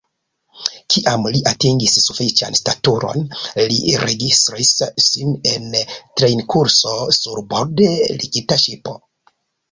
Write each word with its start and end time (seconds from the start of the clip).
Kiam 0.93 1.25
li 1.33 1.39
atingis 1.49 1.97
sufiĉan 2.03 2.55
staturon, 2.59 3.27
li 3.75 3.91
registris 4.03 4.71
sin 5.09 5.35
en 5.51 5.67
trejnkurso 6.21 6.95
sur 7.19 7.43
borde 7.53 7.91
ligita 8.23 8.59
ŝipo. 8.65 8.95